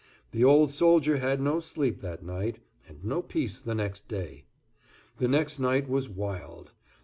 [0.31, 2.57] The old soldier had no sleep that night,
[2.87, 4.45] and no peace the next day.
[5.19, 6.71] The next night was wild.